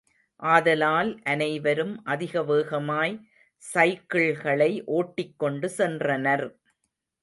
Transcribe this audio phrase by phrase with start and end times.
[0.39, 3.15] ஆதலால் அனைவரும் அதிக வேகமாய்
[3.63, 6.47] சைக்கிள்களை ஓட்டிக்கொண்டு சென்றனர்.